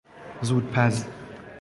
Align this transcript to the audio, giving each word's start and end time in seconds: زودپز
زودپز 0.41 1.05